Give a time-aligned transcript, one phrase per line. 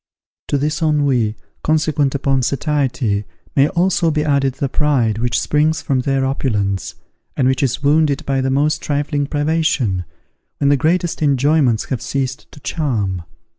[0.47, 3.23] To this ennui, consequent upon satiety,
[3.55, 6.95] may also be added the pride which springs from their opulence,
[7.37, 10.05] and which is wounded by the most trifling privation,
[10.57, 13.21] when the greatest enjoyments have ceased to charm.